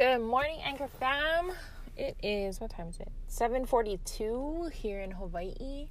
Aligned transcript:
Good 0.00 0.22
morning, 0.22 0.60
Anchor 0.64 0.88
fam. 0.98 1.52
It 1.94 2.16
is 2.22 2.58
what 2.58 2.70
time 2.70 2.88
is 2.88 3.00
it? 3.00 3.12
7:42 3.28 4.72
here 4.72 4.98
in 4.98 5.10
Hawaii. 5.10 5.90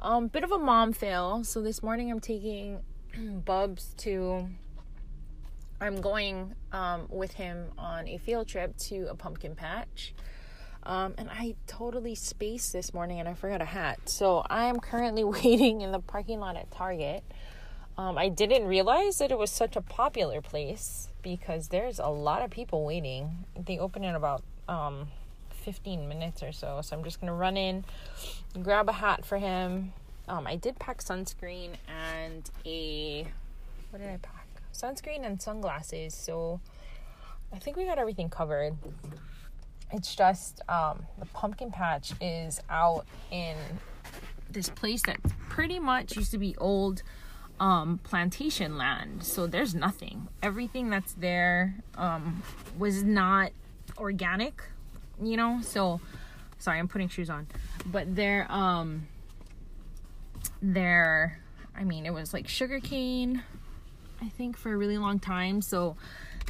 Um, 0.00 0.28
bit 0.28 0.42
of 0.42 0.52
a 0.52 0.58
mom 0.58 0.94
fail. 0.94 1.44
So 1.44 1.60
this 1.60 1.82
morning 1.82 2.10
I'm 2.10 2.18
taking 2.18 2.80
Bubs 3.44 3.92
to. 3.98 4.48
I'm 5.82 6.00
going 6.00 6.54
um, 6.72 7.08
with 7.10 7.34
him 7.34 7.72
on 7.76 8.08
a 8.08 8.16
field 8.16 8.48
trip 8.48 8.74
to 8.88 9.08
a 9.10 9.14
pumpkin 9.14 9.54
patch. 9.54 10.14
Um, 10.84 11.12
and 11.18 11.28
I 11.28 11.54
totally 11.66 12.14
spaced 12.14 12.72
this 12.72 12.94
morning 12.94 13.20
and 13.20 13.28
I 13.28 13.34
forgot 13.34 13.60
a 13.60 13.66
hat. 13.66 14.08
So 14.08 14.42
I 14.48 14.64
am 14.64 14.80
currently 14.80 15.24
waiting 15.44 15.82
in 15.82 15.92
the 15.92 16.00
parking 16.00 16.40
lot 16.40 16.56
at 16.56 16.70
Target. 16.70 17.22
Um, 17.98 18.16
I 18.16 18.28
didn't 18.28 18.66
realize 18.66 19.18
that 19.18 19.30
it 19.30 19.38
was 19.38 19.50
such 19.50 19.76
a 19.76 19.82
popular 19.82 20.40
place 20.40 21.08
because 21.22 21.68
there's 21.68 21.98
a 21.98 22.06
lot 22.08 22.42
of 22.42 22.50
people 22.50 22.84
waiting. 22.84 23.44
They 23.58 23.78
open 23.78 24.02
in 24.02 24.14
about 24.14 24.42
um, 24.68 25.08
15 25.50 26.08
minutes 26.08 26.42
or 26.42 26.52
so. 26.52 26.80
So 26.82 26.96
I'm 26.96 27.04
just 27.04 27.20
going 27.20 27.28
to 27.28 27.34
run 27.34 27.56
in, 27.56 27.84
grab 28.62 28.88
a 28.88 28.92
hat 28.92 29.26
for 29.26 29.38
him. 29.38 29.92
Um, 30.26 30.46
I 30.46 30.56
did 30.56 30.78
pack 30.78 31.02
sunscreen 31.02 31.70
and 31.88 32.50
a. 32.64 33.26
What 33.90 34.00
did 34.00 34.08
I 34.08 34.16
pack? 34.16 34.46
Sunscreen 34.72 35.26
and 35.26 35.40
sunglasses. 35.40 36.14
So 36.14 36.60
I 37.52 37.58
think 37.58 37.76
we 37.76 37.84
got 37.84 37.98
everything 37.98 38.30
covered. 38.30 38.74
It's 39.92 40.14
just 40.14 40.62
um, 40.70 41.04
the 41.18 41.26
pumpkin 41.26 41.70
patch 41.70 42.12
is 42.20 42.60
out 42.70 43.04
in 43.30 43.56
this 44.50 44.70
place 44.70 45.02
that 45.02 45.18
pretty 45.50 45.78
much 45.78 46.16
used 46.16 46.30
to 46.30 46.38
be 46.38 46.56
old 46.56 47.02
um, 47.60 47.98
plantation 47.98 48.76
land. 48.76 49.24
So 49.24 49.46
there's 49.46 49.74
nothing. 49.74 50.28
Everything 50.42 50.90
that's 50.90 51.12
there 51.14 51.76
um, 51.96 52.42
was 52.78 53.02
not 53.02 53.52
organic, 53.98 54.62
you 55.22 55.36
know. 55.36 55.60
So 55.62 56.00
sorry, 56.58 56.78
I'm 56.78 56.88
putting 56.88 57.08
shoes 57.08 57.30
on, 57.30 57.46
but 57.86 58.14
they're 58.14 58.50
um, 58.50 59.06
they're. 60.60 61.38
I 61.76 61.84
mean, 61.84 62.04
it 62.04 62.12
was 62.12 62.34
like 62.34 62.48
sugarcane, 62.48 63.42
I 64.20 64.28
think, 64.28 64.58
for 64.58 64.72
a 64.72 64.76
really 64.76 64.98
long 64.98 65.18
time. 65.18 65.62
So 65.62 65.96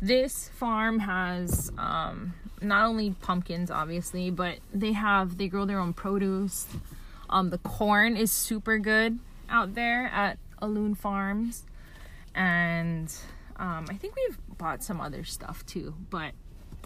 this 0.01 0.49
farm 0.49 0.99
has 0.99 1.71
um, 1.79 2.35
not 2.61 2.87
only 2.87 3.11
pumpkins, 3.21 3.71
obviously, 3.71 4.31
but 4.31 4.59
they 4.75 4.93
have 4.93 5.39
they 5.39 5.49
grow 5.49 5.65
their 5.65 5.79
own 5.79 5.93
produce. 5.93 6.67
Um, 7.31 7.51
the 7.51 7.59
corn 7.59 8.17
is 8.17 8.31
super 8.33 8.79
good 8.79 9.19
out 9.49 9.75
there 9.75 10.07
at 10.07 10.39
Aloun 10.63 10.97
Farms, 10.97 11.65
and 12.35 13.13
um, 13.57 13.87
I 13.91 13.95
think 13.95 14.15
we've 14.17 14.39
bought 14.57 14.83
some 14.83 15.01
other 15.01 15.25
stuff 15.25 15.67
too. 15.67 15.95
But 16.09 16.33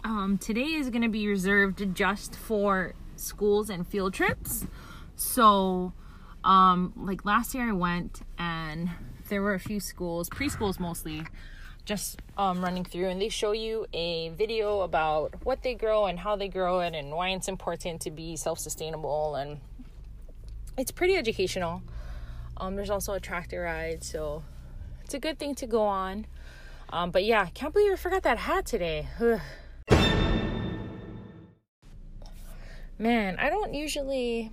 um, 0.03 0.39
today 0.39 0.75
is 0.75 0.91
going 0.91 1.03
to 1.03 1.09
be 1.09 1.29
reserved 1.29 1.95
just 1.95 2.35
for 2.35 2.95
schools 3.17 3.71
and 3.71 3.87
field 3.87 4.15
trips. 4.15 4.67
So, 5.15 5.93
um, 6.45 6.93
like 6.97 7.25
last 7.25 7.55
year, 7.55 7.69
I 7.69 7.73
went 7.73 8.23
and 8.39 8.91
there 9.29 9.43
were 9.43 9.55
a 9.55 9.61
few 9.61 9.81
schools, 9.81 10.29
preschools 10.29 10.79
mostly, 10.79 11.25
just 11.85 12.21
um, 12.37 12.63
running 12.63 12.85
through, 12.85 13.09
and 13.09 13.21
they 13.21 13.29
show 13.29 13.53
you 13.53 13.87
a 13.93 14.31
video 14.31 14.81
about 14.81 15.35
what 15.45 15.63
they 15.63 15.75
grow 15.75 16.07
and 16.07 16.19
how 16.19 16.37
they 16.37 16.49
grow 16.49 16.81
it 16.81 16.95
and 16.95 17.11
why 17.11 17.31
it's 17.31 17.49
important 17.49 18.01
to 18.03 18.11
be 18.11 18.37
self 18.37 18.59
sustainable. 18.59 19.35
And 19.37 19.61
it's 20.77 20.91
pretty 20.91 21.17
educational. 21.17 21.83
Um, 22.59 22.77
there's 22.77 22.91
also 22.91 23.13
a 23.13 23.21
tractor 23.21 23.63
ride, 23.63 24.03
so 24.03 24.43
it's 25.05 25.15
a 25.15 25.19
good 25.19 25.39
thing 25.39 25.55
to 25.57 25.67
go 25.67 25.83
on. 25.83 26.27
Um, 26.91 27.11
but 27.11 27.25
yeah, 27.25 27.47
can't 27.55 27.73
believe 27.73 27.93
I 27.93 27.97
forgot 27.97 28.23
that 28.23 28.39
hat 28.39 28.65
today. 28.65 29.09
Man, 32.99 33.37
I 33.39 33.51
don't 33.51 33.75
usually. 33.75 34.51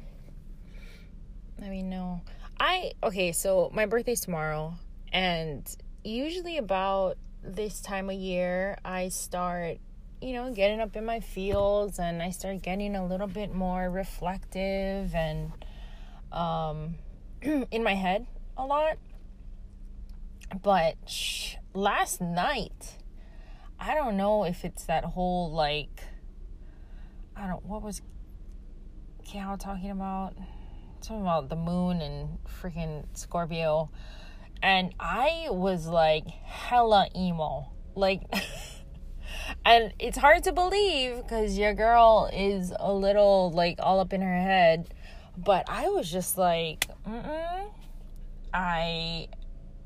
I 1.64 1.70
mean, 1.70 1.90
no. 1.90 2.22
I 2.60 2.92
okay. 3.02 3.32
So 3.32 3.72
my 3.74 3.86
birthday's 3.86 4.20
tomorrow, 4.22 4.74
and 5.14 5.66
usually 6.04 6.58
about 6.58 7.18
this 7.42 7.80
time 7.80 8.10
of 8.10 8.16
year, 8.16 8.78
I 8.84 9.08
start, 9.10 9.78
you 10.22 10.34
know, 10.34 10.52
getting 10.52 10.82
up 10.82 10.96
in 10.98 11.06
my 11.06 11.22
fields, 11.22 12.00
and 12.00 12.22
I 12.22 12.32
start 12.32 12.62
getting 12.62 12.96
a 12.98 13.06
little 13.06 13.28
bit 13.28 13.54
more 13.54 13.90
reflective 13.90 15.16
and 15.16 15.54
um 16.34 16.96
in 17.72 17.84
my 17.84 17.96
head 17.96 18.26
a 18.58 18.66
lot. 18.66 18.98
But 20.62 20.96
sh- 21.08 21.56
last 21.74 22.22
night, 22.22 22.96
I 23.80 23.96
don't 23.96 24.16
know 24.16 24.46
if 24.46 24.64
it's 24.64 24.86
that 24.86 25.04
whole 25.04 25.52
like, 25.52 26.04
I 27.36 27.48
don't, 27.48 27.66
what 27.66 27.82
was 27.82 28.02
Cal 29.26 29.58
talking 29.58 29.92
about? 29.92 30.36
Something 31.02 31.24
about 31.24 31.50
the 31.50 31.56
moon 31.56 32.02
and 32.02 32.38
freaking 32.46 33.06
Scorpio. 33.14 33.90
And 34.62 34.94
I 35.00 35.48
was 35.50 35.88
like 35.88 36.28
hella 36.28 37.10
emo. 37.16 37.72
Like, 37.96 38.22
and 39.66 39.94
it's 40.00 40.18
hard 40.18 40.44
to 40.44 40.54
believe 40.54 41.18
because 41.18 41.58
your 41.58 41.74
girl 41.74 42.30
is 42.32 42.72
a 42.80 42.94
little 42.94 43.52
like 43.52 43.80
all 43.80 44.00
up 44.00 44.14
in 44.14 44.22
her 44.22 44.42
head 44.42 44.94
but 45.38 45.66
I 45.70 45.90
was 45.90 46.12
just 46.12 46.38
like, 46.38 46.88
mm 47.08 47.70
I 48.56 49.30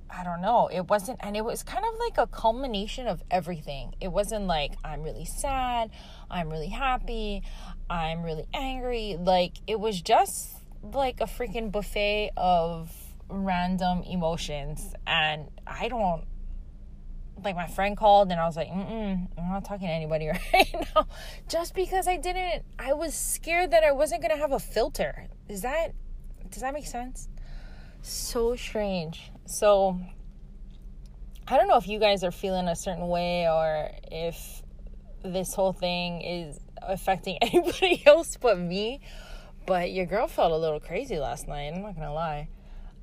I 0.10 0.24
don't 0.24 0.42
know. 0.42 0.68
It 0.68 0.88
wasn't, 0.88 1.20
and 1.22 1.36
it 1.36 1.44
was 1.44 1.64
kind 1.64 1.84
of 1.84 1.94
like 2.00 2.18
a 2.18 2.28
culmination 2.28 3.08
of 3.08 3.22
everything. 3.30 3.94
It 4.00 4.10
wasn't 4.10 4.48
like 4.48 4.74
I'm 4.84 5.04
really 5.04 5.26
sad, 5.26 5.92
I'm 6.30 6.50
really 6.50 6.70
happy, 6.70 7.44
I'm 7.90 8.24
really 8.24 8.48
angry. 8.54 9.18
Like 9.20 9.58
it 9.68 9.80
was 9.80 10.02
just 10.02 10.58
like 10.82 11.22
a 11.22 11.26
freaking 11.26 11.72
buffet 11.72 12.32
of 12.38 12.92
random 13.30 14.04
emotions, 14.04 14.94
and 15.06 15.50
I 15.66 15.90
don't 15.90 16.26
like 17.44 17.56
my 17.56 17.68
friend 17.68 17.96
called 17.96 18.32
and 18.32 18.40
I 18.40 18.46
was 18.46 18.56
like, 18.56 18.70
Mm-mm, 18.70 19.28
I'm 19.38 19.50
not 19.50 19.66
talking 19.66 19.88
to 19.88 19.94
anybody 19.94 20.28
right 20.54 20.76
now. 20.96 21.08
Just 21.48 21.74
because 21.76 22.08
I 22.08 22.18
didn't, 22.18 22.64
I 22.80 22.94
was 22.94 23.14
scared 23.14 23.72
that 23.72 23.84
I 23.84 23.92
wasn't 23.92 24.22
gonna 24.22 24.38
have 24.38 24.52
a 24.52 24.60
filter. 24.60 25.28
Is 25.48 25.62
that, 25.62 25.94
does 26.50 26.62
that 26.62 26.74
make 26.74 26.88
sense? 26.88 27.30
So 28.02 28.56
strange. 28.56 29.32
So, 29.46 30.00
I 31.48 31.58
don't 31.58 31.68
know 31.68 31.78
if 31.78 31.88
you 31.88 32.00
guys 32.00 32.24
are 32.24 32.32
feeling 32.32 32.68
a 32.68 32.76
certain 32.76 33.08
way 33.08 33.48
or 33.48 33.90
if 34.12 34.62
this 35.24 35.54
whole 35.54 35.74
thing 35.74 36.22
is 36.22 36.60
affecting 36.82 37.38
anybody 37.42 38.04
else 38.06 38.38
but 38.38 38.58
me. 38.60 39.02
But 39.66 39.92
your 39.92 40.06
girl 40.06 40.28
felt 40.28 40.52
a 40.52 40.58
little 40.58 40.80
crazy 40.80 41.18
last 41.20 41.48
night. 41.48 41.74
I'm 41.74 41.82
not 41.82 41.96
gonna 41.96 42.14
lie. 42.14 42.50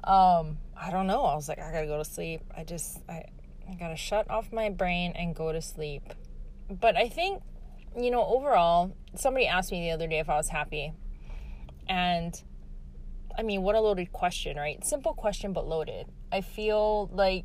Um, 0.03 0.59
I 0.77 0.91
don't 0.91 1.06
know. 1.06 1.22
I 1.25 1.34
was 1.34 1.49
like, 1.49 1.59
I 1.59 1.71
gotta 1.72 1.87
go 1.87 1.99
to 1.99 2.05
sleep. 2.05 2.43
I 2.56 2.65
just, 2.65 2.99
I, 3.09 3.25
I 3.69 3.75
gotta 3.75 3.97
shut 3.97 4.31
off 4.31 4.53
my 4.53 4.71
brain 4.71 5.13
and 5.15 5.35
go 5.35 5.53
to 5.53 5.61
sleep. 5.61 6.15
But 6.71 6.97
I 6.97 7.09
think, 7.09 7.43
you 7.97 8.11
know, 8.11 8.25
overall, 8.25 8.97
somebody 9.15 9.47
asked 9.47 9.73
me 9.73 9.83
the 9.83 9.91
other 9.91 10.07
day 10.07 10.19
if 10.19 10.29
I 10.29 10.37
was 10.37 10.49
happy. 10.49 10.93
And 11.89 12.41
I 13.37 13.43
mean, 13.43 13.63
what 13.63 13.75
a 13.75 13.81
loaded 13.81 14.13
question, 14.13 14.57
right? 14.57 14.85
Simple 14.85 15.15
question, 15.15 15.53
but 15.53 15.67
loaded. 15.67 16.07
I 16.33 16.41
feel 16.41 17.11
like 17.13 17.45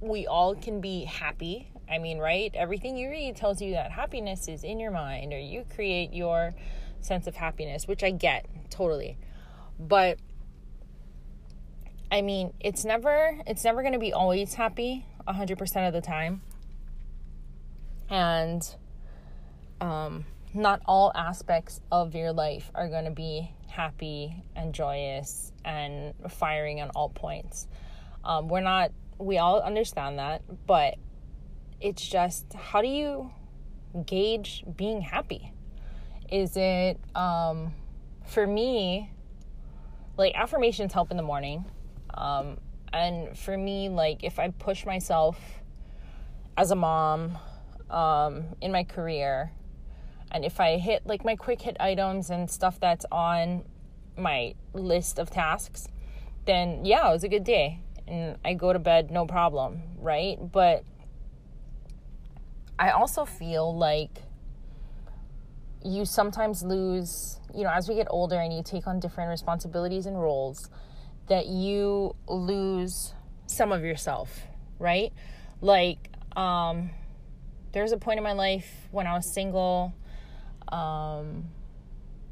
we 0.00 0.26
all 0.26 0.54
can 0.54 0.80
be 0.80 1.04
happy. 1.04 1.70
I 1.90 1.98
mean, 1.98 2.18
right? 2.18 2.50
Everything 2.54 2.96
you 2.96 3.10
read 3.10 3.36
tells 3.36 3.60
you 3.60 3.72
that 3.72 3.92
happiness 3.92 4.48
is 4.48 4.64
in 4.64 4.80
your 4.80 4.90
mind 4.90 5.32
or 5.32 5.38
you 5.38 5.64
create 5.74 6.12
your 6.12 6.54
sense 7.00 7.26
of 7.26 7.36
happiness, 7.36 7.86
which 7.86 8.02
I 8.02 8.10
get 8.10 8.46
totally. 8.70 9.18
But 9.78 10.18
I 12.10 12.22
mean, 12.22 12.52
it's 12.60 12.84
never 12.84 13.38
it's 13.46 13.64
never 13.64 13.82
going 13.82 13.92
to 13.92 13.98
be 13.98 14.12
always 14.12 14.54
happy 14.54 15.06
100% 15.28 15.86
of 15.86 15.92
the 15.92 16.00
time. 16.00 16.42
And 18.08 18.62
um, 19.80 20.24
not 20.54 20.80
all 20.86 21.12
aspects 21.14 21.80
of 21.90 22.14
your 22.14 22.32
life 22.32 22.70
are 22.74 22.88
going 22.88 23.04
to 23.04 23.10
be 23.10 23.52
happy 23.68 24.42
and 24.54 24.72
joyous 24.72 25.52
and 25.64 26.14
firing 26.30 26.80
on 26.80 26.90
all 26.90 27.08
points. 27.08 27.66
Um, 28.24 28.48
we're 28.48 28.60
not, 28.60 28.92
we 29.18 29.38
all 29.38 29.60
understand 29.60 30.18
that, 30.18 30.42
but 30.66 30.94
it's 31.80 32.06
just 32.06 32.52
how 32.54 32.80
do 32.80 32.88
you 32.88 33.30
gauge 34.04 34.64
being 34.76 35.00
happy? 35.00 35.52
Is 36.30 36.56
it, 36.56 36.98
um, 37.14 37.72
for 38.24 38.46
me, 38.46 39.10
like 40.16 40.34
affirmations 40.34 40.92
help 40.92 41.10
in 41.10 41.16
the 41.16 41.22
morning. 41.22 41.64
Um, 42.14 42.58
and 42.92 43.36
for 43.36 43.56
me 43.56 43.88
like 43.88 44.24
if 44.24 44.38
i 44.38 44.50
push 44.50 44.84
myself 44.86 45.38
as 46.56 46.70
a 46.70 46.76
mom 46.76 47.38
um, 47.90 48.44
in 48.60 48.72
my 48.72 48.84
career 48.84 49.52
and 50.32 50.44
if 50.44 50.60
i 50.60 50.76
hit 50.76 51.06
like 51.06 51.24
my 51.24 51.36
quick 51.36 51.62
hit 51.62 51.76
items 51.80 52.30
and 52.30 52.50
stuff 52.50 52.80
that's 52.80 53.06
on 53.12 53.64
my 54.16 54.54
list 54.72 55.18
of 55.18 55.30
tasks 55.30 55.88
then 56.46 56.84
yeah 56.84 57.08
it 57.08 57.12
was 57.12 57.24
a 57.24 57.28
good 57.28 57.44
day. 57.44 57.80
And 58.08 58.38
i 58.44 58.54
go 58.54 58.72
to 58.72 58.78
bed 58.78 59.10
no 59.10 59.26
problem 59.26 59.82
right? 59.98 60.38
But 60.40 60.84
i 62.78 62.90
also 62.90 63.24
feel 63.24 63.76
like 63.76 64.22
you 65.86 66.04
sometimes 66.04 66.62
lose, 66.62 67.40
you 67.54 67.62
know, 67.62 67.70
as 67.70 67.88
we 67.88 67.94
get 67.94 68.08
older 68.10 68.36
and 68.36 68.52
you 68.52 68.62
take 68.62 68.86
on 68.86 68.98
different 68.98 69.30
responsibilities 69.30 70.06
and 70.06 70.20
roles, 70.20 70.68
that 71.28 71.46
you 71.46 72.14
lose 72.28 73.14
some 73.46 73.72
of 73.72 73.82
yourself, 73.82 74.42
right? 74.78 75.12
Like, 75.60 76.10
um, 76.36 76.90
there's 77.72 77.92
a 77.92 77.98
point 77.98 78.18
in 78.18 78.24
my 78.24 78.32
life 78.32 78.68
when 78.90 79.06
I 79.06 79.14
was 79.14 79.32
single, 79.32 79.94
um, 80.68 81.44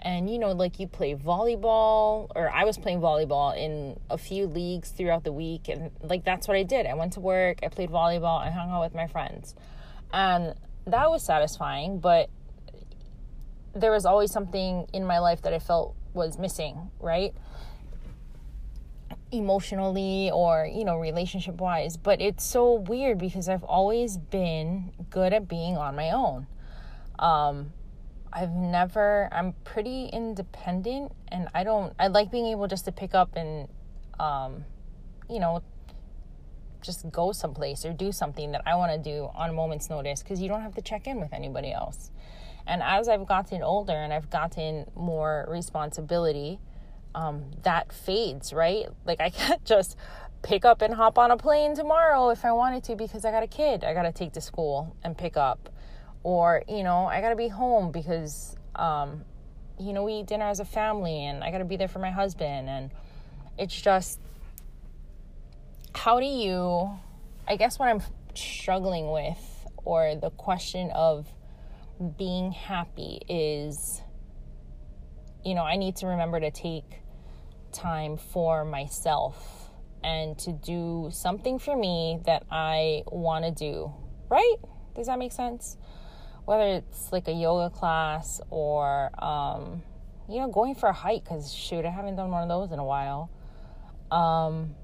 and 0.00 0.28
you 0.28 0.38
know, 0.38 0.52
like 0.52 0.78
you 0.78 0.86
play 0.86 1.14
volleyball, 1.14 2.30
or 2.34 2.50
I 2.50 2.64
was 2.64 2.76
playing 2.76 3.00
volleyball 3.00 3.56
in 3.56 3.98
a 4.10 4.18
few 4.18 4.46
leagues 4.46 4.90
throughout 4.90 5.24
the 5.24 5.32
week, 5.32 5.68
and 5.68 5.90
like 6.02 6.24
that's 6.24 6.46
what 6.46 6.56
I 6.56 6.62
did. 6.62 6.86
I 6.86 6.94
went 6.94 7.14
to 7.14 7.20
work, 7.20 7.60
I 7.62 7.68
played 7.68 7.90
volleyball, 7.90 8.40
I 8.40 8.50
hung 8.50 8.70
out 8.70 8.82
with 8.82 8.94
my 8.94 9.06
friends, 9.06 9.54
and 10.12 10.54
that 10.86 11.10
was 11.10 11.22
satisfying, 11.22 11.98
but 11.98 12.28
there 13.74 13.90
was 13.90 14.06
always 14.06 14.30
something 14.30 14.86
in 14.92 15.04
my 15.04 15.18
life 15.18 15.42
that 15.42 15.52
I 15.52 15.58
felt 15.58 15.96
was 16.12 16.38
missing, 16.38 16.90
right? 17.00 17.34
Emotionally 19.38 20.30
or, 20.30 20.66
you 20.66 20.84
know, 20.84 20.98
relationship 20.98 21.56
wise. 21.56 21.96
But 21.96 22.20
it's 22.20 22.44
so 22.44 22.74
weird 22.74 23.18
because 23.18 23.48
I've 23.48 23.64
always 23.64 24.16
been 24.16 24.92
good 25.10 25.32
at 25.32 25.48
being 25.48 25.76
on 25.76 25.96
my 25.96 26.10
own. 26.10 26.46
Um, 27.18 27.72
I've 28.32 28.50
never, 28.50 29.28
I'm 29.32 29.54
pretty 29.64 30.06
independent 30.06 31.12
and 31.28 31.48
I 31.54 31.64
don't, 31.64 31.92
I 31.98 32.08
like 32.08 32.30
being 32.30 32.46
able 32.46 32.66
just 32.66 32.84
to 32.86 32.92
pick 32.92 33.14
up 33.14 33.36
and, 33.36 33.68
um, 34.18 34.64
you 35.30 35.38
know, 35.38 35.62
just 36.82 37.10
go 37.10 37.32
someplace 37.32 37.84
or 37.84 37.92
do 37.92 38.12
something 38.12 38.52
that 38.52 38.62
I 38.66 38.76
want 38.76 38.92
to 38.92 38.98
do 38.98 39.30
on 39.34 39.50
a 39.50 39.52
moment's 39.52 39.88
notice 39.88 40.22
because 40.22 40.40
you 40.40 40.48
don't 40.48 40.60
have 40.60 40.74
to 40.74 40.82
check 40.82 41.06
in 41.06 41.20
with 41.20 41.32
anybody 41.32 41.72
else. 41.72 42.10
And 42.66 42.82
as 42.82 43.08
I've 43.08 43.26
gotten 43.26 43.62
older 43.62 43.92
and 43.92 44.12
I've 44.12 44.30
gotten 44.30 44.86
more 44.94 45.46
responsibility, 45.48 46.60
um, 47.14 47.50
that 47.62 47.92
fades, 47.92 48.52
right? 48.52 48.86
Like 49.04 49.20
I 49.20 49.30
can't 49.30 49.64
just 49.64 49.96
pick 50.42 50.64
up 50.64 50.82
and 50.82 50.94
hop 50.94 51.18
on 51.18 51.30
a 51.30 51.36
plane 51.36 51.74
tomorrow 51.74 52.28
if 52.30 52.44
I 52.44 52.52
wanted 52.52 52.84
to 52.84 52.96
because 52.96 53.24
I 53.24 53.30
got 53.30 53.42
a 53.42 53.46
kid 53.46 53.82
I 53.82 53.94
got 53.94 54.02
to 54.02 54.12
take 54.12 54.32
to 54.34 54.40
school 54.40 54.96
and 55.02 55.16
pick 55.16 55.36
up. 55.36 55.70
Or, 56.22 56.62
you 56.68 56.82
know, 56.82 57.06
I 57.06 57.20
got 57.20 57.30
to 57.30 57.36
be 57.36 57.48
home 57.48 57.92
because, 57.92 58.56
um, 58.74 59.24
you 59.78 59.92
know, 59.92 60.04
we 60.04 60.14
eat 60.14 60.26
dinner 60.26 60.46
as 60.46 60.58
a 60.58 60.64
family 60.64 61.26
and 61.26 61.44
I 61.44 61.50
got 61.50 61.58
to 61.58 61.64
be 61.64 61.76
there 61.76 61.88
for 61.88 61.98
my 61.98 62.10
husband. 62.10 62.68
And 62.68 62.90
it's 63.58 63.78
just, 63.78 64.18
how 65.94 66.20
do 66.20 66.26
you, 66.26 66.98
I 67.46 67.56
guess 67.56 67.78
what 67.78 67.88
I'm 67.90 68.02
struggling 68.34 69.10
with, 69.10 69.66
or 69.84 70.16
the 70.16 70.30
question 70.30 70.90
of, 70.92 71.26
being 72.16 72.52
happy 72.52 73.20
is, 73.28 74.02
you 75.44 75.54
know, 75.54 75.62
I 75.62 75.76
need 75.76 75.96
to 75.96 76.06
remember 76.06 76.40
to 76.40 76.50
take 76.50 77.00
time 77.74 78.16
for 78.16 78.64
myself 78.64 79.70
and 80.02 80.38
to 80.38 80.52
do 80.52 81.10
something 81.12 81.58
for 81.58 81.76
me 81.76 82.20
that 82.26 82.44
I 82.50 83.02
want 83.06 83.44
to 83.44 83.50
do, 83.50 83.92
right? 84.30 84.56
Does 84.94 85.06
that 85.06 85.18
make 85.18 85.32
sense? 85.32 85.76
Whether 86.44 86.64
it's 86.76 87.10
like 87.10 87.26
a 87.28 87.32
yoga 87.32 87.74
class 87.74 88.40
or, 88.50 89.10
um, 89.22 89.82
you 90.28 90.40
know, 90.40 90.48
going 90.48 90.74
for 90.74 90.88
a 90.88 90.92
hike, 90.92 91.24
because 91.24 91.52
shoot, 91.52 91.84
I 91.84 91.90
haven't 91.90 92.16
done 92.16 92.30
one 92.30 92.42
of 92.42 92.48
those 92.48 92.70
in 92.70 92.78
a 92.78 92.84
while. 92.84 93.30
Um, 94.10 94.74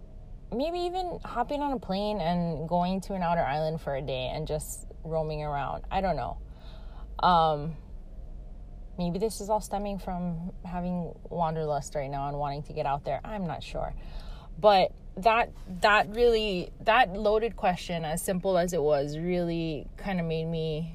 maybe 0.54 0.80
even 0.80 1.20
hopping 1.24 1.60
on 1.60 1.72
a 1.72 1.78
plane 1.78 2.20
and 2.20 2.68
going 2.68 3.00
to 3.02 3.14
an 3.14 3.22
outer 3.22 3.42
island 3.42 3.80
for 3.80 3.94
a 3.94 4.02
day 4.02 4.30
and 4.34 4.46
just 4.46 4.86
roaming 5.04 5.42
around. 5.42 5.84
I 5.90 6.00
don't 6.00 6.16
know. 6.16 6.38
Um, 7.22 7.76
maybe 9.00 9.18
this 9.18 9.40
is 9.40 9.48
all 9.48 9.62
stemming 9.62 9.98
from 9.98 10.52
having 10.62 11.14
wanderlust 11.30 11.94
right 11.94 12.10
now 12.10 12.28
and 12.28 12.36
wanting 12.36 12.62
to 12.62 12.74
get 12.74 12.84
out 12.84 13.02
there. 13.02 13.18
I'm 13.24 13.46
not 13.46 13.62
sure. 13.62 13.94
But 14.60 14.92
that 15.16 15.50
that 15.80 16.14
really 16.14 16.70
that 16.82 17.14
loaded 17.14 17.56
question 17.56 18.04
as 18.04 18.20
simple 18.20 18.58
as 18.58 18.74
it 18.74 18.82
was 18.82 19.16
really 19.16 19.86
kind 19.96 20.20
of 20.20 20.26
made 20.26 20.44
me 20.44 20.94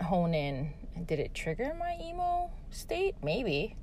hone 0.00 0.32
in. 0.32 0.72
Did 1.04 1.18
it 1.18 1.34
trigger 1.34 1.76
my 1.78 1.98
emo 2.02 2.50
state? 2.70 3.16
Maybe. 3.22 3.76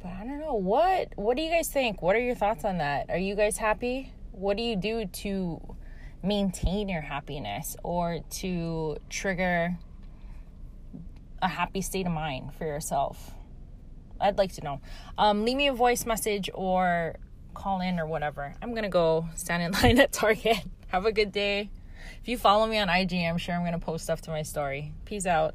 But 0.00 0.12
I 0.12 0.24
don't 0.24 0.38
know. 0.38 0.54
What 0.54 1.08
what 1.16 1.36
do 1.36 1.42
you 1.42 1.50
guys 1.50 1.68
think? 1.68 2.00
What 2.00 2.14
are 2.14 2.20
your 2.20 2.36
thoughts 2.36 2.64
on 2.64 2.78
that? 2.78 3.06
Are 3.08 3.18
you 3.18 3.34
guys 3.34 3.56
happy? 3.56 4.12
What 4.30 4.56
do 4.56 4.62
you 4.62 4.76
do 4.76 5.06
to 5.06 5.74
maintain 6.22 6.88
your 6.88 7.00
happiness 7.00 7.76
or 7.82 8.20
to 8.30 8.98
trigger 9.10 9.76
a 11.42 11.48
happy 11.48 11.80
state 11.80 12.06
of 12.06 12.12
mind 12.12 12.54
for 12.54 12.64
yourself? 12.64 13.32
I'd 14.20 14.38
like 14.38 14.52
to 14.54 14.64
know. 14.64 14.80
Um, 15.18 15.44
leave 15.44 15.56
me 15.56 15.68
a 15.68 15.72
voice 15.72 16.06
message 16.06 16.48
or 16.54 17.16
call 17.54 17.80
in 17.80 17.98
or 17.98 18.06
whatever. 18.06 18.54
I'm 18.62 18.74
gonna 18.74 18.88
go 18.88 19.28
stand 19.34 19.62
in 19.62 19.72
line 19.82 19.98
at 19.98 20.12
Target. 20.12 20.64
Have 20.88 21.06
a 21.06 21.12
good 21.12 21.32
day. 21.32 21.70
If 22.22 22.28
you 22.28 22.38
follow 22.38 22.66
me 22.66 22.78
on 22.78 22.88
IG, 22.88 23.14
I'm 23.14 23.38
sure 23.38 23.54
I'm 23.54 23.64
gonna 23.64 23.78
post 23.78 24.04
stuff 24.04 24.20
to 24.22 24.30
my 24.30 24.42
story. 24.42 24.92
Peace 25.04 25.26
out. 25.26 25.54